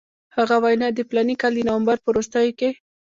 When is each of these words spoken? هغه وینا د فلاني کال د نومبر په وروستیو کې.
هغه 0.35 0.55
وینا 0.63 0.87
د 0.93 0.99
فلاني 1.09 1.35
کال 1.41 1.53
د 1.55 1.59
نومبر 1.69 1.97
په 2.01 2.07
وروستیو 2.11 2.57
کې. 2.59 2.69